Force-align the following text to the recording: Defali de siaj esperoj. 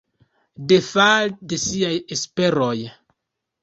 Defali 0.71 1.37
de 1.53 1.63
siaj 1.67 1.95
esperoj. 2.19 2.77